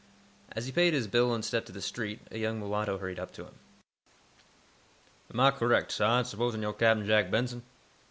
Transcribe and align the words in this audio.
As 0.51 0.65
he 0.65 0.71
paid 0.71 0.95
his 0.95 1.05
bill 1.05 1.31
and 1.31 1.45
stepped 1.45 1.67
to 1.67 1.71
the 1.71 1.79
street, 1.79 2.21
a 2.31 2.39
young 2.39 2.59
mulatto 2.59 2.97
hurried 2.97 3.19
up 3.19 3.31
to 3.33 3.45
him. 3.45 3.59
"Am 5.31 5.39
Ah 5.39 5.51
correct, 5.51 5.91
sah, 5.91 6.17
in 6.17 6.25
supposin' 6.25 6.63
yo' 6.63 6.73
Cap'n 6.73 7.05
Jack 7.05 7.29
Benson?" 7.29 7.61